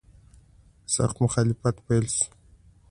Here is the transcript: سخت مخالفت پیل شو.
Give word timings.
سخت 0.95 1.15
مخالفت 1.23 1.75
پیل 1.85 2.05
شو. 2.15 2.25